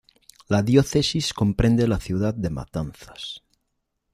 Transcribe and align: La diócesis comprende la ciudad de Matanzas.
La 0.47 0.63
diócesis 0.63 1.31
comprende 1.31 1.85
la 1.87 1.99
ciudad 1.99 2.33
de 2.33 2.49
Matanzas. 2.49 3.43